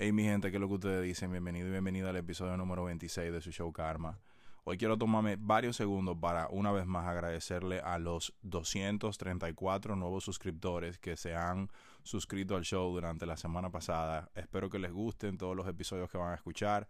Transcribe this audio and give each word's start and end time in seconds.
Hey 0.00 0.12
mi 0.12 0.22
gente, 0.22 0.52
¿qué 0.52 0.58
es 0.58 0.60
lo 0.60 0.68
que 0.68 0.74
ustedes 0.74 1.02
dicen? 1.02 1.32
Bienvenido 1.32 1.66
y 1.66 1.72
bienvenida 1.72 2.10
al 2.10 2.16
episodio 2.16 2.56
número 2.56 2.84
26 2.84 3.32
de 3.32 3.40
su 3.40 3.50
show 3.50 3.72
Karma. 3.72 4.20
Hoy 4.62 4.78
quiero 4.78 4.96
tomarme 4.96 5.34
varios 5.36 5.74
segundos 5.74 6.16
para 6.20 6.46
una 6.50 6.70
vez 6.70 6.86
más 6.86 7.08
agradecerle 7.08 7.80
a 7.80 7.98
los 7.98 8.32
234 8.42 9.96
nuevos 9.96 10.22
suscriptores 10.22 11.00
que 11.00 11.16
se 11.16 11.34
han 11.34 11.68
suscrito 12.04 12.54
al 12.54 12.62
show 12.62 12.92
durante 12.92 13.26
la 13.26 13.36
semana 13.36 13.70
pasada. 13.70 14.30
Espero 14.36 14.70
que 14.70 14.78
les 14.78 14.92
gusten 14.92 15.36
todos 15.36 15.56
los 15.56 15.66
episodios 15.66 16.08
que 16.08 16.16
van 16.16 16.30
a 16.30 16.36
escuchar. 16.36 16.86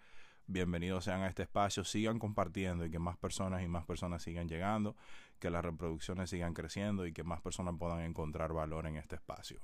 Bienvenidos 0.46 1.04
sean 1.04 1.22
a 1.22 1.28
este 1.28 1.44
espacio, 1.44 1.84
sigan 1.84 2.18
compartiendo 2.18 2.84
y 2.84 2.90
que 2.90 2.98
más 2.98 3.16
personas 3.16 3.62
y 3.62 3.68
más 3.68 3.86
personas 3.86 4.22
sigan 4.22 4.48
llegando, 4.48 4.96
que 5.38 5.48
las 5.48 5.64
reproducciones 5.64 6.28
sigan 6.28 6.52
creciendo 6.52 7.06
y 7.06 7.14
que 7.14 7.24
más 7.24 7.40
personas 7.40 7.74
puedan 7.78 8.00
encontrar 8.00 8.52
valor 8.52 8.86
en 8.86 8.96
este 8.96 9.14
espacio. 9.14 9.62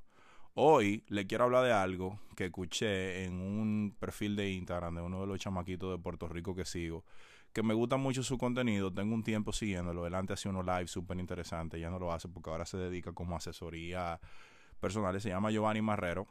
Hoy 0.57 1.03
le 1.09 1.27
quiero 1.27 1.45
hablar 1.45 1.65
de 1.65 1.73
algo 1.73 2.21
que 2.37 2.45
escuché 2.45 3.25
en 3.25 3.41
un 3.41 3.97
perfil 3.99 4.37
de 4.37 4.53
Instagram 4.53 4.95
de 4.95 5.03
uno 5.03 5.21
de 5.21 5.27
los 5.27 5.41
chamaquitos 5.41 5.91
de 5.91 6.01
Puerto 6.01 6.29
Rico 6.29 6.55
que 6.55 6.65
sigo, 6.65 7.05
que 7.53 7.65
me 7.65 7.75
gusta 7.75 7.97
mucho 7.97 8.23
su 8.23 8.39
contenido, 8.39 8.93
tengo 8.93 9.17
un 9.17 9.25
tiempo 9.25 9.53
siguiéndolo, 9.53 10.05
delante 10.05 10.33
hace 10.33 10.49
unos 10.49 10.65
live 10.65 10.87
súper 10.87 11.19
interesante, 11.19 11.81
ya 11.81 11.91
no 11.91 11.99
lo 11.99 12.13
hace 12.13 12.29
porque 12.29 12.51
ahora 12.51 12.67
se 12.67 12.77
dedica 12.77 13.11
como 13.11 13.35
asesoría 13.35 14.21
personal, 14.79 15.21
se 15.21 15.31
llama 15.31 15.51
Giovanni 15.51 15.83
Marrero. 15.83 16.29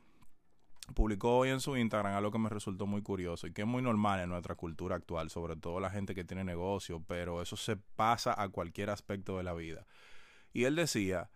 Publicó 0.96 1.40
hoy 1.40 1.50
en 1.50 1.60
su 1.60 1.76
Instagram 1.76 2.16
algo 2.16 2.32
que 2.32 2.40
me 2.40 2.50
resultó 2.50 2.86
muy 2.86 3.02
curioso 3.02 3.48
y 3.48 3.52
que 3.52 3.64
es 3.64 3.68
muy 3.68 3.82
normal 3.82 4.22
en 4.22 4.30
nuestra 4.30 4.56
cultura 4.56 4.96
actual, 4.96 5.32
sobre 5.32 5.58
todo 5.58 5.82
la 5.82 5.90
gente 5.90 6.16
que 6.16 6.24
tiene 6.24 6.46
negocio, 6.46 7.04
pero 7.06 7.42
eso 7.42 7.58
se 7.58 7.76
pasa 7.76 8.42
a 8.42 8.48
cualquier 8.48 8.90
aspecto 8.90 9.38
de 9.38 9.44
la 9.44 9.54
vida. 9.54 9.86
Y 10.54 10.64
él 10.64 10.78
decía 10.78 11.30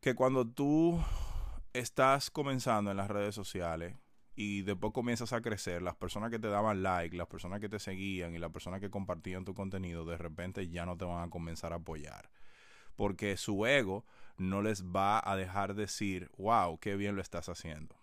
que 0.00 0.14
cuando 0.14 0.46
tú 0.46 1.00
estás 1.74 2.30
comenzando 2.30 2.92
en 2.92 2.96
las 2.96 3.08
redes 3.08 3.34
sociales 3.34 3.96
y 4.36 4.62
después 4.62 4.92
comienzas 4.92 5.32
a 5.32 5.42
crecer, 5.42 5.82
las 5.82 5.96
personas 5.96 6.30
que 6.30 6.38
te 6.38 6.48
daban 6.48 6.84
like, 6.84 7.16
las 7.16 7.26
personas 7.26 7.60
que 7.60 7.68
te 7.68 7.80
seguían 7.80 8.34
y 8.34 8.38
las 8.38 8.52
personas 8.52 8.80
que 8.80 8.90
compartían 8.90 9.44
tu 9.44 9.54
contenido, 9.54 10.04
de 10.04 10.16
repente 10.16 10.68
ya 10.68 10.86
no 10.86 10.96
te 10.96 11.04
van 11.04 11.24
a 11.24 11.30
comenzar 11.30 11.72
a 11.72 11.76
apoyar. 11.76 12.30
Porque 12.94 13.36
su 13.36 13.66
ego 13.66 14.04
no 14.36 14.62
les 14.62 14.84
va 14.84 15.20
a 15.24 15.36
dejar 15.36 15.74
decir, 15.74 16.30
wow, 16.38 16.78
qué 16.78 16.94
bien 16.94 17.16
lo 17.16 17.22
estás 17.22 17.48
haciendo. 17.48 17.96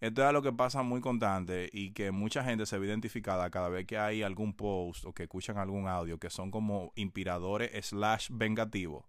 Esto 0.00 0.26
es 0.26 0.32
lo 0.32 0.42
que 0.42 0.52
pasa 0.52 0.82
muy 0.82 1.00
constante 1.00 1.70
y 1.72 1.92
que 1.92 2.10
mucha 2.10 2.42
gente 2.42 2.66
se 2.66 2.78
ve 2.78 2.88
identificada 2.88 3.48
cada 3.50 3.68
vez 3.68 3.86
que 3.86 3.96
hay 3.96 4.22
algún 4.24 4.54
post 4.54 5.04
o 5.04 5.12
que 5.12 5.22
escuchan 5.22 5.56
algún 5.56 5.86
audio 5.86 6.18
que 6.18 6.30
son 6.30 6.50
como 6.50 6.92
inspiradores 6.96 7.86
slash 7.86 8.28
vengativos 8.32 9.04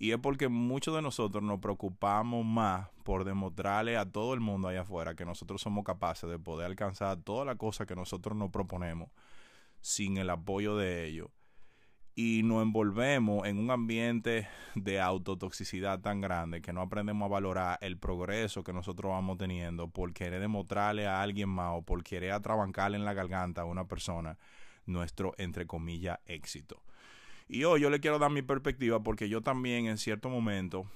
y 0.00 0.12
es 0.12 0.18
porque 0.18 0.48
muchos 0.48 0.94
de 0.96 1.02
nosotros 1.02 1.44
nos 1.44 1.60
preocupamos 1.60 2.42
más 2.42 2.88
por 3.04 3.24
demostrarle 3.24 3.98
a 3.98 4.10
todo 4.10 4.32
el 4.32 4.40
mundo 4.40 4.66
allá 4.66 4.80
afuera 4.80 5.14
que 5.14 5.26
nosotros 5.26 5.60
somos 5.60 5.84
capaces 5.84 6.28
de 6.30 6.38
poder 6.38 6.68
alcanzar 6.68 7.18
toda 7.18 7.44
la 7.44 7.56
cosa 7.56 7.84
que 7.84 7.94
nosotros 7.94 8.34
nos 8.34 8.50
proponemos 8.50 9.10
sin 9.82 10.16
el 10.16 10.30
apoyo 10.30 10.74
de 10.74 11.06
ellos. 11.06 11.28
Y 12.14 12.40
nos 12.44 12.62
envolvemos 12.62 13.46
en 13.46 13.58
un 13.58 13.70
ambiente 13.70 14.48
de 14.74 15.02
autotoxicidad 15.02 16.00
tan 16.00 16.22
grande 16.22 16.62
que 16.62 16.72
no 16.72 16.80
aprendemos 16.80 17.26
a 17.26 17.32
valorar 17.32 17.78
el 17.82 17.98
progreso 17.98 18.64
que 18.64 18.72
nosotros 18.72 19.10
vamos 19.12 19.36
teniendo 19.36 19.88
por 19.88 20.14
querer 20.14 20.40
demostrarle 20.40 21.06
a 21.08 21.20
alguien 21.20 21.50
más 21.50 21.72
o 21.76 21.82
por 21.82 22.02
querer 22.02 22.32
atrabancarle 22.32 22.96
en 22.96 23.04
la 23.04 23.12
garganta 23.12 23.60
a 23.60 23.66
una 23.66 23.84
persona 23.86 24.38
nuestro, 24.86 25.34
entre 25.36 25.66
comillas, 25.66 26.20
éxito. 26.24 26.82
Y 27.52 27.64
hoy 27.64 27.80
yo 27.80 27.90
le 27.90 27.98
quiero 27.98 28.20
dar 28.20 28.30
mi 28.30 28.42
perspectiva 28.42 29.02
porque 29.02 29.28
yo 29.28 29.40
también 29.40 29.86
en 29.86 29.98
cierto 29.98 30.28
momento, 30.28 30.86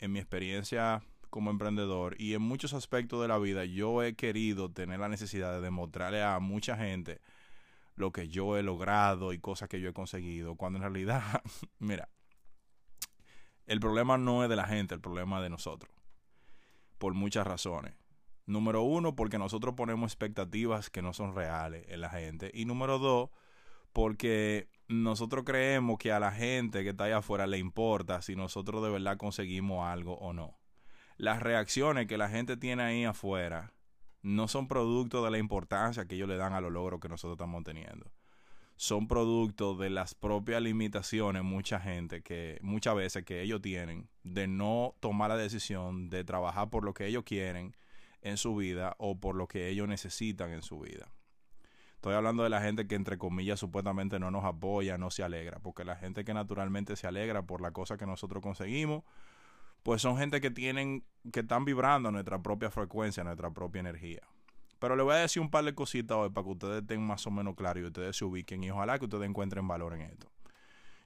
en 0.00 0.12
mi 0.12 0.18
experiencia 0.18 1.02
como 1.30 1.50
emprendedor 1.50 2.14
y 2.20 2.34
en 2.34 2.42
muchos 2.42 2.74
aspectos 2.74 3.22
de 3.22 3.28
la 3.28 3.38
vida, 3.38 3.64
yo 3.64 4.02
he 4.02 4.14
querido 4.14 4.70
tener 4.70 5.00
la 5.00 5.08
necesidad 5.08 5.54
de 5.54 5.62
demostrarle 5.62 6.22
a 6.22 6.38
mucha 6.40 6.76
gente 6.76 7.22
lo 7.96 8.12
que 8.12 8.28
yo 8.28 8.58
he 8.58 8.62
logrado 8.62 9.32
y 9.32 9.38
cosas 9.38 9.70
que 9.70 9.80
yo 9.80 9.88
he 9.88 9.92
conseguido, 9.94 10.56
cuando 10.56 10.76
en 10.76 10.82
realidad, 10.82 11.22
mira, 11.78 12.10
el 13.64 13.80
problema 13.80 14.18
no 14.18 14.42
es 14.42 14.50
de 14.50 14.56
la 14.56 14.66
gente, 14.66 14.94
el 14.94 15.00
problema 15.00 15.38
es 15.38 15.44
de 15.44 15.50
nosotros, 15.50 15.90
por 16.98 17.14
muchas 17.14 17.46
razones. 17.46 17.94
Número 18.44 18.82
uno, 18.82 19.16
porque 19.16 19.38
nosotros 19.38 19.74
ponemos 19.74 20.12
expectativas 20.12 20.90
que 20.90 21.00
no 21.00 21.14
son 21.14 21.34
reales 21.34 21.86
en 21.88 22.02
la 22.02 22.10
gente. 22.10 22.50
Y 22.52 22.66
número 22.66 22.98
dos, 22.98 23.30
porque 23.94 24.68
nosotros 24.88 25.44
creemos 25.44 25.98
que 25.98 26.12
a 26.12 26.20
la 26.20 26.32
gente 26.32 26.82
que 26.82 26.90
está 26.90 27.04
allá 27.04 27.18
afuera 27.18 27.46
le 27.46 27.58
importa 27.58 28.20
si 28.22 28.36
nosotros 28.36 28.82
de 28.82 28.90
verdad 28.90 29.16
conseguimos 29.16 29.86
algo 29.86 30.14
o 30.18 30.32
no. 30.32 30.58
Las 31.16 31.42
reacciones 31.42 32.06
que 32.06 32.18
la 32.18 32.28
gente 32.28 32.56
tiene 32.56 32.82
ahí 32.82 33.04
afuera 33.04 33.72
no 34.22 34.48
son 34.48 34.68
producto 34.68 35.24
de 35.24 35.30
la 35.30 35.38
importancia 35.38 36.06
que 36.06 36.16
ellos 36.16 36.28
le 36.28 36.36
dan 36.36 36.52
a 36.52 36.60
los 36.60 36.72
logros 36.72 37.00
que 37.00 37.08
nosotros 37.08 37.36
estamos 37.36 37.62
teniendo. 37.62 38.10
Son 38.76 39.06
producto 39.06 39.76
de 39.76 39.88
las 39.90 40.14
propias 40.14 40.60
limitaciones, 40.60 41.44
mucha 41.44 41.78
gente 41.78 42.22
que 42.22 42.58
muchas 42.60 42.96
veces 42.96 43.24
que 43.24 43.42
ellos 43.42 43.62
tienen 43.62 44.08
de 44.24 44.48
no 44.48 44.96
tomar 44.98 45.30
la 45.30 45.36
decisión 45.36 46.10
de 46.10 46.24
trabajar 46.24 46.70
por 46.70 46.84
lo 46.84 46.92
que 46.92 47.06
ellos 47.06 47.22
quieren 47.24 47.76
en 48.20 48.36
su 48.36 48.56
vida 48.56 48.96
o 48.98 49.20
por 49.20 49.36
lo 49.36 49.46
que 49.46 49.68
ellos 49.68 49.86
necesitan 49.86 50.50
en 50.52 50.62
su 50.62 50.80
vida. 50.80 51.12
Estoy 52.04 52.16
hablando 52.16 52.42
de 52.42 52.50
la 52.50 52.60
gente 52.60 52.86
que 52.86 52.96
entre 52.96 53.16
comillas 53.16 53.58
supuestamente 53.58 54.18
no 54.18 54.30
nos 54.30 54.44
apoya, 54.44 54.98
no 54.98 55.10
se 55.10 55.22
alegra, 55.22 55.58
porque 55.60 55.84
la 55.84 55.96
gente 55.96 56.22
que 56.22 56.34
naturalmente 56.34 56.96
se 56.96 57.06
alegra 57.06 57.46
por 57.46 57.62
la 57.62 57.70
cosa 57.70 57.96
que 57.96 58.04
nosotros 58.04 58.42
conseguimos, 58.42 59.04
pues 59.82 60.02
son 60.02 60.18
gente 60.18 60.42
que 60.42 60.50
tienen, 60.50 61.02
que 61.32 61.40
están 61.40 61.64
vibrando 61.64 62.10
nuestra 62.10 62.42
propia 62.42 62.70
frecuencia, 62.70 63.24
nuestra 63.24 63.52
propia 63.52 63.80
energía. 63.80 64.20
Pero 64.78 64.96
le 64.96 65.02
voy 65.02 65.14
a 65.14 65.20
decir 65.20 65.40
un 65.40 65.50
par 65.50 65.64
de 65.64 65.74
cositas 65.74 66.14
hoy 66.14 66.28
para 66.28 66.44
que 66.44 66.50
ustedes 66.50 66.82
estén 66.82 67.00
más 67.00 67.26
o 67.26 67.30
menos 67.30 67.54
claros 67.54 67.82
y 67.82 67.86
ustedes 67.86 68.14
se 68.14 68.26
ubiquen 68.26 68.62
y 68.62 68.70
ojalá 68.70 68.98
que 68.98 69.06
ustedes 69.06 69.26
encuentren 69.26 69.66
valor 69.66 69.94
en 69.94 70.02
esto. 70.02 70.30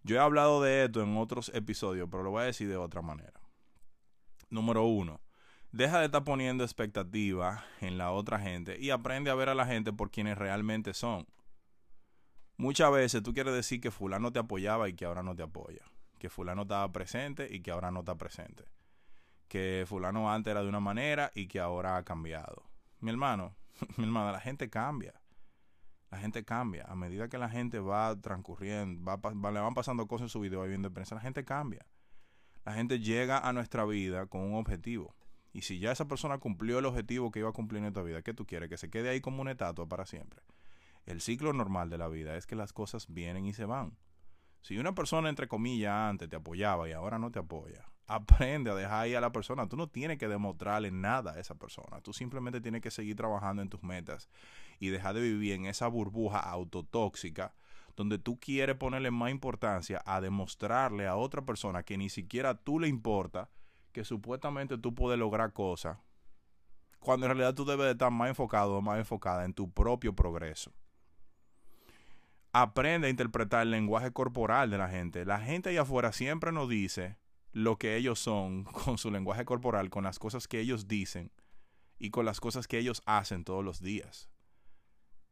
Yo 0.03 0.17
he 0.17 0.19
hablado 0.19 0.61
de 0.61 0.87
esto 0.87 1.01
en 1.01 1.17
otros 1.17 1.53
episodios, 1.55 2.09
pero 2.11 2.25
lo 2.25 2.33
voy 2.33 2.43
a 2.43 2.47
decir 2.47 2.69
de 2.69 2.77
otra 2.77 3.03
manera. 3.03 3.41
Número 4.51 4.83
uno, 4.83 5.21
Deja 5.73 5.99
de 5.99 6.07
estar 6.07 6.25
poniendo 6.25 6.65
expectativa 6.65 7.65
en 7.81 7.99
la 7.99 8.11
otra 8.11 8.39
gente 8.39 8.79
y 8.81 8.91
aprende 8.91 9.31
a 9.31 9.35
ver 9.35 9.51
a 9.51 9.55
la 9.55 9.67
gente 9.67 9.93
por 9.93 10.11
quienes 10.11 10.39
realmente 10.39 10.95
son. 10.95 11.27
Muchas 12.57 12.91
veces 12.91 13.23
tú 13.23 13.35
quieres 13.35 13.55
decir 13.55 13.81
que 13.81 13.91
fulano 13.91 14.33
te 14.33 14.39
apoyaba 14.39 14.89
y 14.89 14.95
que 14.95 15.05
ahora 15.05 15.23
no 15.23 15.37
te 15.37 15.43
apoya. 15.43 15.83
Que 16.19 16.31
fulano 16.31 16.63
estaba 16.63 16.91
presente 16.91 17.55
y 17.55 17.61
que 17.61 17.71
ahora 17.71 17.91
no 17.91 18.01
está 18.01 18.17
presente. 18.17 18.65
Que 19.47 19.85
fulano 19.87 20.33
antes 20.33 20.51
era 20.51 20.63
de 20.63 20.69
una 20.69 20.81
manera 20.81 21.31
y 21.35 21.47
que 21.47 21.61
ahora 21.61 21.97
ha 21.97 22.03
cambiado. 22.03 22.65
Mi 23.01 23.11
hermano, 23.11 23.55
mi 23.97 24.05
hermana, 24.05 24.33
la 24.33 24.41
gente 24.41 24.71
cambia. 24.71 25.21
La 26.11 26.19
gente 26.19 26.45
cambia. 26.45 26.87
A 26.89 26.95
medida 26.95 27.29
que 27.29 27.37
la 27.37 27.51
gente 27.51 27.79
va 27.79 28.19
transcurriendo, 28.19 29.05
va, 29.05 29.53
le 29.53 29.61
van 29.61 29.75
pasando 29.75 30.07
cosas 30.07 30.25
en 30.25 30.29
su 30.31 30.41
vida 30.41 30.57
y 30.65 30.69
viendo 30.69 30.91
prensa, 30.93 31.15
la 31.15 31.21
gente 31.21 31.45
cambia. 31.45 31.87
La 32.65 32.73
gente 32.73 32.99
llega 32.99 33.39
a 33.39 33.53
nuestra 33.53 33.85
vida 33.85 34.27
con 34.27 34.41
un 34.41 34.55
objetivo. 34.55 35.15
Y 35.59 35.63
si 35.63 35.81
ya 35.81 35.91
esa 35.91 36.07
persona 36.07 36.39
cumplió 36.39 36.79
el 36.79 36.87
objetivo 36.87 37.33
que 37.33 37.41
iba 37.41 37.49
a 37.49 37.53
cumplir 37.53 37.81
en 37.81 37.89
esta 37.89 38.01
vida, 38.01 38.23
¿qué 38.23 38.33
tú 38.33 38.47
quieres? 38.47 38.69
Que 38.69 38.77
se 38.77 38.91
quede 38.91 39.09
ahí 39.09 39.21
como 39.21 39.43
una 39.43 39.51
estatua 39.51 39.89
para 39.89 40.07
siempre. 40.07 40.41
El 41.05 41.21
ciclo 41.21 41.53
normal 41.53 41.91
de 41.91 41.99
la 41.99 42.07
vida 42.07 42.37
es 42.37 42.47
que 42.47 42.55
las 42.55 42.73
cosas 42.73 43.13
vienen 43.13 43.45
y 43.45 43.53
se 43.53 43.65
van. 43.65 43.97
Si 44.61 44.79
una 44.79 44.95
persona, 44.95 45.29
entre 45.29 45.49
comillas, 45.49 45.93
antes 45.93 46.29
te 46.29 46.37
apoyaba 46.37 46.89
y 46.89 46.93
ahora 46.93 47.19
no 47.19 47.33
te 47.33 47.41
apoya, 47.41 47.91
aprende 48.07 48.71
a 48.71 48.77
dejar 48.77 49.01
ahí 49.01 49.17
a 49.17 49.21
la 49.21 49.33
persona. 49.33 49.69
Tú 49.69 49.77
no 49.77 49.89
tienes 49.89 50.17
que 50.17 50.29
demostrarle 50.29 50.93
nada 50.93 51.33
a 51.33 51.41
esa 51.41 51.57
persona. 51.57 52.01
Tú 52.03 52.13
simplemente 52.13 52.61
tienes 52.61 52.81
que 52.81 52.93
seguir 52.93 53.17
trabajando 53.17 53.61
en 53.61 53.69
tus 53.69 53.83
metas 53.83 54.29
y 54.79 54.91
dejar 54.91 55.17
de 55.17 55.23
vivir 55.23 55.55
en 55.55 55.67
esa 55.67 55.89
burbuja 55.89 56.39
autotóxica 56.39 57.53
donde 57.97 58.21
tú 58.21 58.39
quieres 58.39 58.77
ponerle 58.77 59.11
más 59.11 59.33
importancia 59.33 60.01
a 60.07 60.21
demostrarle 60.21 61.09
a 61.09 61.17
otra 61.17 61.43
persona 61.43 61.83
que 61.83 61.99
ni 61.99 62.11
siquiera 62.11 62.55
tú 62.55 62.79
le 62.79 62.87
importa 62.87 63.51
que 63.93 64.05
supuestamente 64.05 64.79
tú 64.79 64.95
puedes 64.95 65.19
lograr 65.19 65.53
cosas, 65.53 65.99
cuando 67.01 67.27
en 67.27 67.31
realidad 67.31 67.55
tú 67.55 67.65
debes 67.65 67.87
de 67.87 67.93
estar 67.93 68.11
más 68.11 68.29
enfocado 68.29 68.77
o 68.77 68.83
más 68.83 68.99
enfocada 68.99 69.45
en 69.45 69.55
tu 69.55 69.71
propio 69.71 70.15
progreso. 70.15 70.73
Aprende 72.53 73.07
a 73.07 73.11
interpretar 73.11 73.63
el 73.63 73.71
lenguaje 73.71 74.13
corporal 74.13 74.71
de 74.71 74.79
la 74.79 74.89
gente. 74.89 75.25
La 75.25 75.41
gente 75.41 75.71
allá 75.71 75.83
afuera 75.83 76.13
siempre 76.13 76.51
nos 76.51 76.69
dice 76.69 77.19
lo 77.53 77.77
que 77.77 77.97
ellos 77.97 78.19
son 78.19 78.65
con 78.85 78.99
su 78.99 79.11
lenguaje 79.11 79.45
corporal, 79.45 79.91
con 79.91 80.05
las 80.05 80.19
cosas 80.19 80.49
que 80.49 80.61
ellos 80.61 80.89
dicen 80.89 81.31
y 81.99 82.11
con 82.11 82.25
las 82.25 82.41
cosas 82.41 82.67
que 82.67 82.79
ellos 82.79 83.03
hacen 83.07 83.45
todos 83.45 83.65
los 83.65 83.81
días. 83.81 84.29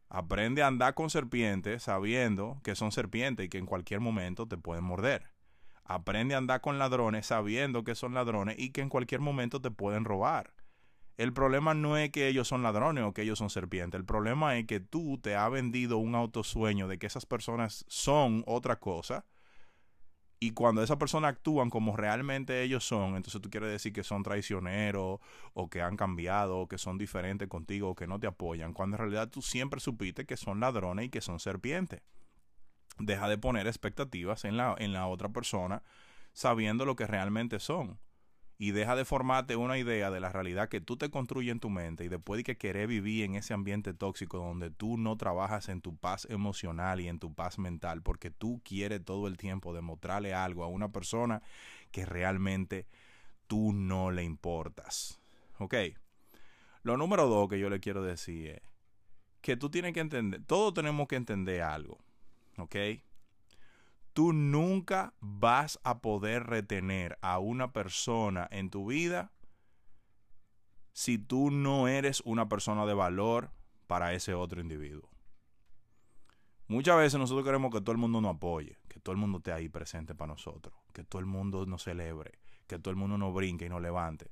Aprende 0.08 0.62
a 0.62 0.68
andar 0.68 0.94
con 0.94 1.10
serpientes 1.10 1.84
sabiendo 1.84 2.60
que 2.62 2.76
son 2.76 2.92
serpientes 2.92 3.46
y 3.46 3.48
que 3.48 3.58
en 3.58 3.66
cualquier 3.66 4.00
momento 4.00 4.46
te 4.46 4.56
pueden 4.56 4.84
morder. 4.84 5.35
Aprende 5.86 6.34
a 6.34 6.38
andar 6.38 6.60
con 6.60 6.78
ladrones 6.78 7.26
sabiendo 7.26 7.84
que 7.84 7.94
son 7.94 8.14
ladrones 8.14 8.56
y 8.58 8.70
que 8.70 8.80
en 8.80 8.88
cualquier 8.88 9.20
momento 9.20 9.60
te 9.60 9.70
pueden 9.70 10.04
robar. 10.04 10.52
El 11.16 11.32
problema 11.32 11.72
no 11.72 11.96
es 11.96 12.10
que 12.10 12.28
ellos 12.28 12.48
son 12.48 12.62
ladrones 12.62 13.04
o 13.04 13.14
que 13.14 13.22
ellos 13.22 13.38
son 13.38 13.48
serpientes. 13.48 13.98
El 13.98 14.04
problema 14.04 14.58
es 14.58 14.66
que 14.66 14.80
tú 14.80 15.18
te 15.18 15.34
has 15.34 15.50
vendido 15.50 15.96
un 15.96 16.14
autosueño 16.14 16.88
de 16.88 16.98
que 16.98 17.06
esas 17.06 17.24
personas 17.24 17.84
son 17.88 18.42
otra 18.46 18.78
cosa 18.80 19.24
y 20.38 20.50
cuando 20.50 20.82
esas 20.82 20.98
personas 20.98 21.30
actúan 21.32 21.70
como 21.70 21.96
realmente 21.96 22.62
ellos 22.62 22.84
son, 22.86 23.16
entonces 23.16 23.40
tú 23.40 23.48
quieres 23.48 23.70
decir 23.70 23.92
que 23.94 24.02
son 24.02 24.22
traicioneros 24.22 25.20
o 25.54 25.70
que 25.70 25.80
han 25.80 25.96
cambiado 25.96 26.58
o 26.58 26.68
que 26.68 26.76
son 26.76 26.98
diferentes 26.98 27.48
contigo 27.48 27.90
o 27.90 27.94
que 27.94 28.06
no 28.06 28.20
te 28.20 28.26
apoyan, 28.26 28.74
cuando 28.74 28.96
en 28.96 29.00
realidad 29.00 29.30
tú 29.30 29.40
siempre 29.40 29.80
supiste 29.80 30.26
que 30.26 30.36
son 30.36 30.60
ladrones 30.60 31.06
y 31.06 31.08
que 31.08 31.22
son 31.22 31.40
serpientes. 31.40 32.02
Deja 32.98 33.28
de 33.28 33.38
poner 33.38 33.66
expectativas 33.66 34.44
en 34.44 34.56
la, 34.56 34.74
en 34.78 34.92
la 34.92 35.06
otra 35.06 35.28
persona 35.28 35.82
sabiendo 36.32 36.84
lo 36.84 36.96
que 36.96 37.06
realmente 37.06 37.58
son 37.60 37.98
y 38.58 38.70
deja 38.70 38.96
de 38.96 39.04
formarte 39.04 39.56
una 39.56 39.76
idea 39.76 40.10
de 40.10 40.20
la 40.20 40.32
realidad 40.32 40.68
que 40.68 40.80
tú 40.80 40.96
te 40.96 41.10
construyes 41.10 41.52
en 41.52 41.60
tu 41.60 41.68
mente 41.68 42.04
y 42.04 42.08
después 42.08 42.38
de 42.38 42.44
que 42.44 42.56
querés 42.56 42.88
vivir 42.88 43.24
en 43.24 43.34
ese 43.34 43.52
ambiente 43.52 43.92
tóxico 43.92 44.38
donde 44.38 44.70
tú 44.70 44.96
no 44.96 45.16
trabajas 45.16 45.68
en 45.68 45.82
tu 45.82 45.96
paz 45.96 46.26
emocional 46.30 47.00
y 47.00 47.08
en 47.08 47.18
tu 47.18 47.34
paz 47.34 47.58
mental 47.58 48.02
porque 48.02 48.30
tú 48.30 48.62
quieres 48.64 49.04
todo 49.04 49.26
el 49.26 49.36
tiempo 49.36 49.74
demostrarle 49.74 50.32
algo 50.32 50.64
a 50.64 50.68
una 50.68 50.90
persona 50.90 51.42
que 51.90 52.06
realmente 52.06 52.86
tú 53.46 53.72
no 53.72 54.10
le 54.10 54.24
importas. 54.24 55.20
¿Ok? 55.58 55.74
Lo 56.82 56.96
número 56.96 57.26
dos 57.26 57.48
que 57.48 57.58
yo 57.58 57.68
le 57.68 57.80
quiero 57.80 58.02
decir 58.02 58.50
es 58.50 58.62
que 59.42 59.56
tú 59.56 59.70
tienes 59.70 59.92
que 59.92 60.00
entender, 60.00 60.42
todos 60.44 60.72
tenemos 60.72 61.08
que 61.08 61.16
entender 61.16 61.62
algo. 61.62 61.98
¿Ok? 62.58 62.76
tú 64.16 64.32
nunca 64.32 65.12
vas 65.20 65.78
a 65.84 66.00
poder 66.00 66.44
retener 66.44 67.18
a 67.20 67.38
una 67.38 67.74
persona 67.74 68.48
en 68.50 68.70
tu 68.70 68.86
vida 68.86 69.30
si 70.94 71.18
tú 71.18 71.50
no 71.50 71.86
eres 71.86 72.22
una 72.24 72.48
persona 72.48 72.86
de 72.86 72.94
valor 72.94 73.50
para 73.86 74.14
ese 74.14 74.32
otro 74.32 74.62
individuo. 74.62 75.06
Muchas 76.66 76.96
veces 76.96 77.20
nosotros 77.20 77.44
queremos 77.44 77.70
que 77.70 77.82
todo 77.82 77.92
el 77.92 77.98
mundo 77.98 78.22
nos 78.22 78.36
apoye, 78.36 78.78
que 78.88 79.00
todo 79.00 79.12
el 79.12 79.18
mundo 79.18 79.36
esté 79.36 79.52
ahí 79.52 79.68
presente 79.68 80.14
para 80.14 80.32
nosotros, 80.32 80.74
que 80.94 81.04
todo 81.04 81.20
el 81.20 81.26
mundo 81.26 81.66
nos 81.66 81.82
celebre, 81.82 82.38
que 82.66 82.78
todo 82.78 82.92
el 82.92 82.96
mundo 82.96 83.18
nos 83.18 83.34
brinque 83.34 83.66
y 83.66 83.68
nos 83.68 83.82
levante. 83.82 84.30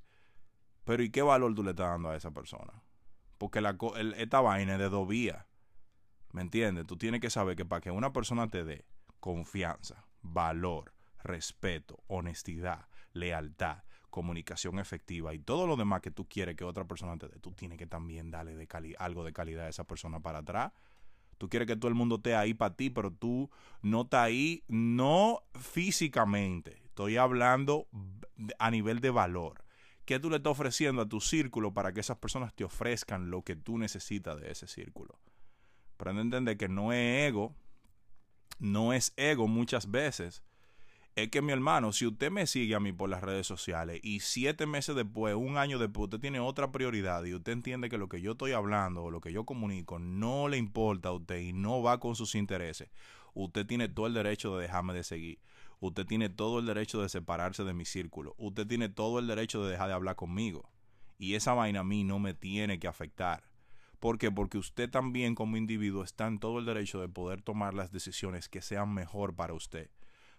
Pero 0.85 1.03
¿y 1.03 1.11
qué 1.11 1.21
valor 1.21 1.55
tú 1.55 1.63
le 1.63 1.73
estás 1.73 1.91
dando 1.91 2.09
a 2.09 2.17
esa 2.17 2.31
persona? 2.31 2.83
Porque 3.37 3.61
la, 3.61 3.77
esta 4.17 4.41
vaina 4.41 4.73
es 4.73 4.79
de 4.79 4.89
dos 4.89 5.07
vías. 5.07 5.45
¿Me 6.35 6.43
entiendes? 6.43 6.85
Tú 6.85 6.97
tienes 6.97 7.21
que 7.21 7.31
saber 7.31 7.55
que 7.55 7.65
para 7.65 7.81
que 7.81 7.93
una 7.93 8.13
persona 8.13 8.51
te 8.51 8.65
dé 8.65 8.85
confianza, 9.21 10.05
valor, 10.21 10.93
respeto, 11.23 12.03
honestidad, 12.09 12.89
lealtad, 13.13 13.85
comunicación 14.11 14.81
efectiva 14.81 15.33
y 15.33 15.39
todo 15.39 15.69
lo 15.69 15.77
demás 15.77 16.01
que 16.01 16.11
tú 16.11 16.29
quieres 16.29 16.57
que 16.57 16.65
otra 16.65 16.89
persona 16.89 17.17
te 17.19 17.29
dé, 17.29 17.39
tú 17.39 17.53
tienes 17.53 17.79
que 17.79 17.87
también 17.87 18.33
darle 18.33 18.67
algo 18.99 19.23
de 19.23 19.33
calidad 19.33 19.67
a 19.67 19.69
esa 19.69 19.85
persona 19.85 20.19
para 20.19 20.41
atrás. 20.41 20.73
Tú 21.39 21.49
quieres 21.49 21.69
que 21.69 21.77
todo 21.77 21.89
el 21.89 21.95
mundo 21.95 22.17
esté 22.17 22.35
ahí 22.35 22.53
para 22.53 22.75
ti, 22.75 22.91
pero 22.91 23.13
tú 23.13 23.49
no 23.81 24.03
estás 24.03 24.25
ahí, 24.25 24.65
no 24.67 25.45
físicamente. 25.55 26.83
Estoy 26.87 27.17
hablando 27.17 27.87
a 28.59 28.73
nivel 28.73 28.99
de 28.99 29.11
valor. 29.11 29.63
¿Qué 30.05 30.19
tú 30.19 30.31
le 30.31 30.39
estás 30.39 30.51
ofreciendo 30.51 31.03
a 31.03 31.09
tu 31.09 31.21
círculo 31.21 31.73
para 31.73 31.93
que 31.93 32.01
esas 32.01 32.17
personas 32.19 32.53
te 32.57 32.65
ofrezcan 32.65 33.31
lo 33.31 33.43
que 33.43 33.55
tú 33.55 33.79
necesitas 33.79 34.41
de 34.41 34.51
ese 34.51 34.67
círculo? 34.67 35.21
No 35.99 36.21
entender 36.21 36.57
que 36.57 36.69
no 36.69 36.93
es 36.93 37.29
ego, 37.29 37.55
no 38.59 38.93
es 38.93 39.13
ego 39.17 39.49
muchas 39.49 39.91
veces. 39.91 40.43
Es 41.17 41.29
que 41.29 41.43
mi 41.43 41.53
hermano, 41.53 41.93
si 41.93 42.07
usted 42.07 42.31
me 42.33 42.47
sigue 42.47 42.75
a 42.75 42.81
mí 42.81 42.93
por 42.93 43.09
las 43.09 43.23
redes 43.23 43.47
sociales 43.47 44.01
y 44.03 44.21
siete 44.21 44.67
meses 44.67 44.97
después, 44.97 45.37
un 45.37 45.57
año 45.59 45.79
después, 45.79 46.05
usted 46.05 46.19
tiene 46.19 46.41
otra 46.41 46.73
prioridad 46.73 47.25
y 47.25 47.35
usted 47.35 47.53
entiende 47.53 47.89
que 47.89 47.99
lo 47.99 48.09
que 48.09 48.21
yo 48.21 48.33
estoy 48.33 48.51
hablando 48.51 49.05
o 49.05 49.11
lo 49.13 49.21
que 49.21 49.33
yo 49.33 49.45
comunico 49.45 50.01
no 50.01 50.49
le 50.49 50.57
importa 50.57 51.11
a 51.11 51.13
usted 51.13 51.39
y 51.39 51.53
no 51.53 51.83
va 51.83 52.01
con 52.01 52.17
sus 52.17 52.35
intereses, 52.35 52.91
usted 53.33 53.65
tiene 53.65 53.89
todo 53.89 54.09
el 54.09 54.15
derecho 54.15 54.57
de 54.57 54.63
dejarme 54.63 54.93
de 54.93 55.05
seguir. 55.05 55.39
Usted 55.79 56.05
tiene 56.05 56.31
todo 56.31 56.59
el 56.59 56.67
derecho 56.67 57.01
de 57.01 57.09
separarse 57.09 57.63
de 57.63 57.75
mi 57.75 57.85
círculo. 57.85 58.35
Usted 58.39 58.67
tiene 58.67 58.89
todo 58.89 59.19
el 59.19 59.27
derecho 59.27 59.63
de 59.63 59.71
dejar 59.71 59.89
de 59.89 59.95
hablar 59.95 60.17
conmigo. 60.17 60.69
Y 61.19 61.35
esa 61.35 61.55
vaina 61.55 61.81
a 61.81 61.85
mí 61.85 62.05
no 62.05 62.19
me 62.19 62.35
tiene 62.35 62.79
que 62.79 62.89
afectar. 62.89 63.45
¿Por 64.05 64.19
qué? 64.19 64.31
Porque 64.31 64.59
usted 64.59 64.91
también 64.91 65.35
como 65.35 65.57
individuo 65.57 66.05
está 66.05 66.27
en 66.27 66.39
todo 66.39 66.59
el 66.59 66.67
derecho 66.67 67.01
de 67.01 67.09
poder 67.09 67.41
tomar 67.41 67.73
las 67.73 67.91
decisiones 67.91 68.51
que 68.51 68.61
sean 68.61 68.93
mejor 68.93 69.35
para 69.35 69.55
usted. 69.55 69.89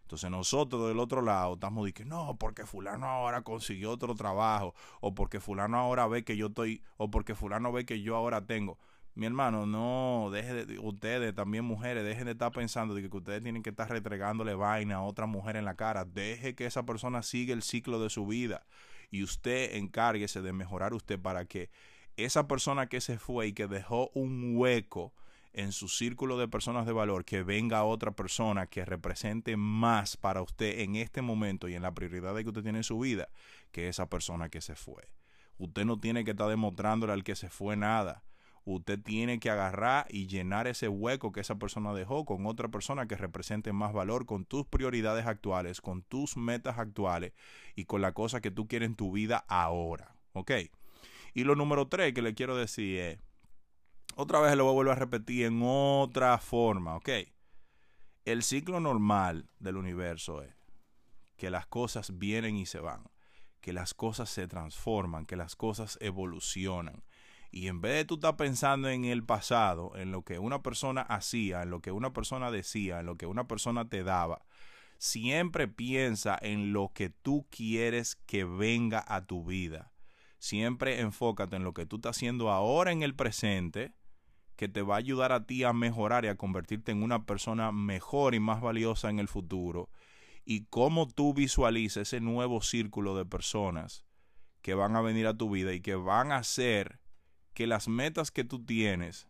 Entonces 0.04 0.30
nosotros 0.30 0.88
del 0.88 1.00
otro 1.00 1.24
lado 1.24 1.56
estamos 1.56 1.84
diciendo, 1.84 2.16
no, 2.16 2.38
porque 2.38 2.68
fulano 2.68 3.08
ahora 3.08 3.42
consiguió 3.42 3.90
otro 3.90 4.14
trabajo, 4.14 4.76
o 5.02 5.16
porque 5.16 5.40
fulano 5.40 5.80
ahora 5.80 6.06
ve 6.06 6.24
que 6.24 6.38
yo 6.38 6.46
estoy, 6.50 6.84
o 6.98 7.10
porque 7.10 7.34
fulano 7.34 7.72
ve 7.72 7.88
que 7.88 8.04
yo 8.04 8.16
ahora 8.16 8.46
tengo. 8.46 8.78
Mi 9.16 9.26
hermano, 9.26 9.66
no, 9.66 10.30
deje 10.32 10.68
de, 10.68 10.78
ustedes 10.78 11.34
también 11.34 11.66
mujeres, 11.66 12.06
dejen 12.06 12.26
de 12.26 12.34
estar 12.34 12.52
pensando 12.52 12.94
de 12.94 13.10
que 13.10 13.18
ustedes 13.18 13.42
tienen 13.42 13.64
que 13.64 13.72
estar 13.72 13.90
retregándole 13.90 14.54
vaina 14.54 14.98
a 14.98 15.02
otra 15.02 15.26
mujer 15.26 15.56
en 15.56 15.66
la 15.66 15.74
cara. 15.74 16.06
Deje 16.06 16.54
que 16.54 16.68
esa 16.68 16.86
persona 16.86 17.24
siga 17.24 17.52
el 17.52 17.64
ciclo 17.64 18.00
de 18.00 18.12
su 18.12 18.28
vida 18.28 18.64
y 19.10 19.24
usted 19.24 19.74
encárguese 19.74 20.44
de 20.44 20.54
mejorar 20.54 20.94
usted 20.94 21.20
para 21.20 21.46
que 21.46 21.72
esa 22.18 22.48
persona 22.48 22.88
que 22.88 23.02
se 23.02 23.18
fue 23.18 23.48
y 23.48 23.54
que 23.54 23.68
dejó 23.68 24.10
un 24.14 24.56
hueco 24.56 25.14
en 25.56 25.72
su 25.72 25.88
círculo 25.88 26.38
de 26.38 26.50
personas 26.50 26.86
de 26.86 26.92
valor, 26.92 27.24
que 27.24 27.42
venga 27.42 27.86
otra 27.86 28.12
persona 28.12 28.68
que 28.68 28.84
represente 28.84 29.56
más 29.56 30.18
para 30.18 30.42
usted 30.42 30.80
en 30.80 30.98
este 30.98 31.22
momento 31.22 31.70
y 31.70 31.76
en 31.76 31.82
la 31.82 31.94
prioridad 31.94 32.36
que 32.36 32.50
usted 32.50 32.64
tiene 32.64 32.80
en 32.80 32.84
su 32.84 33.00
vida 33.00 33.30
que 33.72 33.88
esa 33.88 34.10
persona 34.10 34.50
que 34.50 34.60
se 34.60 34.76
fue. 34.76 35.10
Usted 35.58 35.86
no 35.86 35.98
tiene 35.98 36.26
que 36.26 36.32
estar 36.32 36.50
demostrándole 36.50 37.14
al 37.14 37.24
que 37.24 37.36
se 37.36 37.50
fue 37.50 37.78
nada. 37.78 38.26
Usted 38.66 39.00
tiene 39.00 39.40
que 39.40 39.50
agarrar 39.50 40.08
y 40.10 40.28
llenar 40.28 40.68
ese 40.68 40.90
hueco 40.90 41.32
que 41.32 41.40
esa 41.40 41.56
persona 41.56 41.94
dejó 41.94 42.26
con 42.26 42.46
otra 42.48 42.68
persona 42.68 43.08
que 43.08 43.16
represente 43.16 43.72
más 43.72 43.94
valor, 43.94 44.26
con 44.26 44.44
tus 44.44 44.66
prioridades 44.66 45.26
actuales, 45.26 45.80
con 45.80 46.02
tus 46.02 46.36
metas 46.36 46.80
actuales 46.80 47.32
y 47.76 47.86
con 47.86 48.02
la 48.02 48.12
cosa 48.12 48.42
que 48.42 48.52
tú 48.52 48.68
quieres 48.68 48.88
en 48.88 48.96
tu 48.96 49.12
vida 49.12 49.46
ahora. 49.48 50.16
¿Ok? 50.34 50.52
Y 51.36 51.44
lo 51.44 51.56
número 51.56 51.90
tres 51.90 52.14
que 52.14 52.22
le 52.22 52.34
quiero 52.34 52.56
decir 52.56 52.98
es, 52.98 53.20
otra 54.16 54.40
vez 54.40 54.56
lo 54.56 54.72
voy 54.72 54.88
a 54.88 54.94
a 54.94 54.96
repetir 54.96 55.46
en 55.46 55.60
otra 55.62 56.38
forma, 56.38 56.96
¿ok? 56.96 57.10
El 58.24 58.42
ciclo 58.42 58.80
normal 58.80 59.50
del 59.60 59.76
universo 59.76 60.42
es 60.42 60.56
que 61.36 61.50
las 61.50 61.68
cosas 61.68 62.18
vienen 62.18 62.56
y 62.56 62.66
se 62.66 62.80
van, 62.80 63.04
que 63.60 63.74
las 63.74 63.94
cosas 63.94 64.30
se 64.30 64.48
transforman, 64.48 65.26
que 65.26 65.36
las 65.36 65.58
cosas 65.58 65.98
evolucionan. 66.00 67.04
Y 67.52 67.68
en 67.68 67.82
vez 67.82 67.96
de 67.96 68.06
tú 68.06 68.16
estar 68.16 68.38
pensando 68.38 68.88
en 68.88 69.04
el 69.04 69.26
pasado, 69.26 69.92
en 69.98 70.14
lo 70.14 70.24
que 70.24 70.40
una 70.40 70.64
persona 70.64 71.02
hacía, 71.02 71.64
en 71.64 71.70
lo 71.70 71.82
que 71.82 71.92
una 71.92 72.14
persona 72.14 72.50
decía, 72.50 73.02
en 73.02 73.08
lo 73.08 73.18
que 73.18 73.26
una 73.26 73.46
persona 73.46 73.90
te 73.90 74.04
daba, 74.04 74.46
siempre 75.00 75.68
piensa 75.68 76.40
en 76.42 76.72
lo 76.72 76.94
que 76.94 77.10
tú 77.10 77.46
quieres 77.50 78.16
que 78.26 78.46
venga 78.46 79.04
a 79.06 79.26
tu 79.26 79.44
vida 79.44 79.92
siempre 80.46 81.00
enfócate 81.00 81.56
en 81.56 81.64
lo 81.64 81.74
que 81.74 81.88
tú 81.88 81.96
estás 81.96 82.18
haciendo 82.18 82.52
ahora 82.52 82.92
en 82.92 83.02
el 83.02 83.16
presente, 83.16 83.96
que 84.56 84.70
te 84.70 84.84
va 84.84 84.94
a 84.96 85.00
ayudar 85.00 85.32
a 85.32 85.48
ti 85.48 85.64
a 85.64 85.74
mejorar 85.74 86.24
y 86.24 86.28
a 86.28 86.38
convertirte 86.38 86.92
en 86.92 87.02
una 87.02 87.26
persona 87.26 87.72
mejor 87.72 88.36
y 88.36 88.40
más 88.40 88.62
valiosa 88.62 89.10
en 89.10 89.18
el 89.18 89.28
futuro. 89.28 89.90
Y 90.46 90.66
cómo 90.66 91.08
tú 91.08 91.34
visualizas 91.34 92.04
ese 92.04 92.22
nuevo 92.22 92.62
círculo 92.62 93.18
de 93.18 93.26
personas 93.26 94.06
que 94.62 94.76
van 94.76 94.96
a 94.96 95.02
venir 95.02 95.26
a 95.26 95.36
tu 95.36 95.50
vida 95.50 95.74
y 95.74 95.82
que 95.82 95.96
van 95.96 96.32
a 96.32 96.38
hacer 96.38 97.00
que 97.56 97.66
las 97.66 97.88
metas 97.88 98.30
que 98.30 98.44
tú 98.44 98.64
tienes 98.64 99.28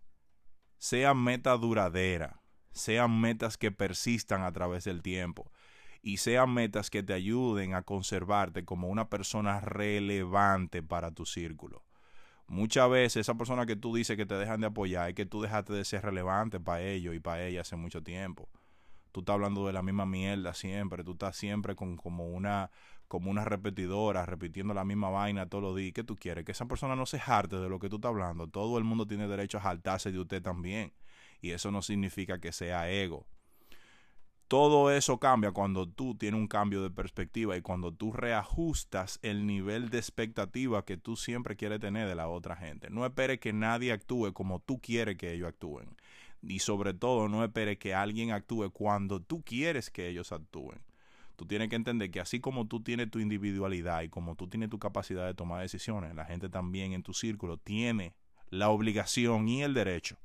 sean 0.79 1.23
metas 1.23 1.61
duraderas, 1.61 2.35
sean 2.73 3.21
metas 3.21 3.57
que 3.57 3.71
persistan 3.71 4.43
a 4.43 4.51
través 4.51 4.83
del 4.83 5.01
tiempo 5.01 5.49
y 6.05 6.17
sean 6.17 6.53
metas 6.53 6.91
que 6.91 7.01
te 7.01 7.13
ayuden 7.13 7.73
a 7.73 7.81
conservarte 7.81 8.63
como 8.63 8.89
una 8.89 9.09
persona 9.09 9.59
relevante 9.59 10.83
para 10.83 11.09
tu 11.09 11.25
círculo. 11.25 11.83
Muchas 12.47 12.87
veces 12.91 13.21
esa 13.21 13.33
persona 13.33 13.65
que 13.65 13.75
tú 13.75 13.95
dices 13.95 14.15
que 14.15 14.27
te 14.27 14.35
dejan 14.35 14.61
de 14.61 14.67
apoyar 14.67 15.09
es 15.09 15.15
que 15.15 15.25
tú 15.25 15.41
dejaste 15.41 15.73
de 15.73 15.83
ser 15.83 16.03
relevante 16.03 16.59
para 16.59 16.83
ellos 16.83 17.15
y 17.15 17.19
para 17.19 17.43
ella 17.43 17.61
hace 17.61 17.75
mucho 17.75 18.03
tiempo. 18.03 18.47
Tú 19.11 19.21
estás 19.21 19.33
hablando 19.33 19.65
de 19.65 19.73
la 19.73 19.81
misma 19.81 20.05
mierda 20.05 20.53
siempre, 20.53 21.03
tú 21.03 21.13
estás 21.13 21.37
siempre 21.37 21.75
con 21.75 21.97
como 21.97 22.27
una 22.27 22.69
como 23.07 23.31
una 23.31 23.43
repetidora, 23.43 24.27
repitiendo 24.27 24.75
la 24.75 24.85
misma 24.85 25.09
vaina 25.09 25.49
todos 25.49 25.63
los 25.63 25.75
días. 25.75 25.93
¿Qué 25.93 26.03
tú 26.03 26.15
quieres? 26.15 26.45
Que 26.45 26.51
esa 26.51 26.67
persona 26.67 26.95
no 26.95 27.07
se 27.07 27.19
jarte 27.19 27.55
de 27.55 27.67
lo 27.67 27.79
que 27.79 27.89
tú 27.89 27.95
estás 27.95 28.09
hablando. 28.09 28.47
Todo 28.47 28.77
el 28.77 28.83
mundo 28.83 29.07
tiene 29.07 29.27
derecho 29.27 29.57
a 29.57 29.61
jaltarse 29.61 30.11
de 30.11 30.19
usted 30.19 30.43
también. 30.43 30.93
Y 31.41 31.51
eso 31.51 31.71
no 31.71 31.81
significa 31.81 32.39
que 32.39 32.51
sea 32.51 32.91
ego 32.91 33.25
Todo 34.47 34.91
eso 34.91 35.19
cambia 35.19 35.51
cuando 35.51 35.89
tú 35.89 36.13
tienes 36.13 36.39
un 36.39 36.47
cambio 36.47 36.83
de 36.83 36.91
perspectiva 36.91 37.57
y 37.57 37.61
cuando 37.61 37.91
tú 37.91 38.11
reajustas 38.11 39.17
el 39.23 39.47
nivel 39.47 39.89
de 39.89 39.97
expectativa 39.97 40.85
que 40.85 40.97
tú 40.97 41.15
siempre 41.15 41.55
quieres 41.55 41.79
tener 41.79 42.07
de 42.07 42.13
la 42.13 42.27
otra 42.27 42.55
gente. 42.55 42.91
No 42.91 43.07
esperes 43.07 43.39
que 43.39 43.53
nadie 43.53 43.91
actúe 43.91 44.33
como 44.33 44.59
tú 44.59 44.79
quieres 44.79 45.17
que 45.17 45.33
ellos 45.33 45.49
actúen. 45.49 45.97
Y 46.43 46.59
sobre 46.59 46.93
todo, 46.93 47.27
no 47.27 47.43
esperes 47.43 47.79
que 47.79 47.95
alguien 47.95 48.29
actúe 48.29 48.69
cuando 48.69 49.19
tú 49.19 49.41
quieres 49.41 49.89
que 49.89 50.09
ellos 50.09 50.31
actúen. 50.31 50.79
Tú 51.35 51.47
tienes 51.47 51.69
que 51.69 51.75
entender 51.75 52.11
que 52.11 52.19
así 52.19 52.39
como 52.39 52.67
tú 52.67 52.83
tienes 52.83 53.09
tu 53.09 53.17
individualidad 53.17 54.03
y 54.03 54.09
como 54.09 54.35
tú 54.35 54.47
tienes 54.47 54.69
tu 54.69 54.77
capacidad 54.77 55.25
de 55.25 55.33
tomar 55.33 55.63
decisiones, 55.63 56.13
la 56.13 56.25
gente 56.25 56.49
también 56.49 56.93
en 56.93 57.01
tu 57.01 57.13
círculo 57.13 57.57
tiene 57.57 58.13
la 58.51 58.69
obligación 58.69 59.49
y 59.49 59.63
el 59.63 59.73
derecho 59.73 60.17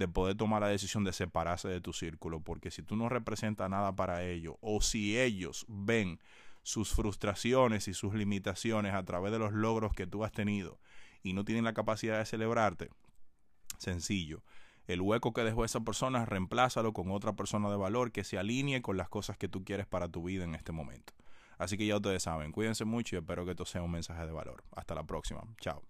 de 0.00 0.08
poder 0.08 0.34
tomar 0.34 0.62
la 0.62 0.68
decisión 0.68 1.04
de 1.04 1.12
separarse 1.12 1.68
de 1.68 1.82
tu 1.82 1.92
círculo, 1.92 2.40
porque 2.40 2.70
si 2.70 2.82
tú 2.82 2.96
no 2.96 3.10
representas 3.10 3.68
nada 3.68 3.94
para 3.94 4.24
ellos 4.24 4.54
o 4.62 4.80
si 4.80 5.20
ellos 5.20 5.66
ven 5.68 6.18
sus 6.62 6.94
frustraciones 6.94 7.86
y 7.86 7.92
sus 7.92 8.14
limitaciones 8.14 8.94
a 8.94 9.04
través 9.04 9.30
de 9.30 9.38
los 9.38 9.52
logros 9.52 9.92
que 9.92 10.06
tú 10.06 10.24
has 10.24 10.32
tenido 10.32 10.80
y 11.22 11.34
no 11.34 11.44
tienen 11.44 11.64
la 11.64 11.74
capacidad 11.74 12.18
de 12.18 12.24
celebrarte, 12.24 12.88
sencillo. 13.76 14.42
El 14.86 15.02
hueco 15.02 15.34
que 15.34 15.44
dejó 15.44 15.66
esa 15.66 15.80
persona, 15.80 16.24
reemplázalo 16.24 16.94
con 16.94 17.10
otra 17.10 17.34
persona 17.34 17.68
de 17.68 17.76
valor 17.76 18.10
que 18.10 18.24
se 18.24 18.38
alinee 18.38 18.80
con 18.80 18.96
las 18.96 19.10
cosas 19.10 19.36
que 19.36 19.48
tú 19.48 19.64
quieres 19.64 19.86
para 19.86 20.08
tu 20.08 20.22
vida 20.24 20.44
en 20.44 20.54
este 20.54 20.72
momento. 20.72 21.12
Así 21.58 21.76
que 21.76 21.86
ya 21.86 21.96
ustedes 21.96 22.22
saben, 22.22 22.52
cuídense 22.52 22.86
mucho 22.86 23.16
y 23.16 23.18
espero 23.18 23.44
que 23.44 23.50
esto 23.50 23.66
sea 23.66 23.82
un 23.82 23.90
mensaje 23.90 24.24
de 24.24 24.32
valor. 24.32 24.64
Hasta 24.74 24.94
la 24.94 25.04
próxima. 25.04 25.42
Chao. 25.60 25.89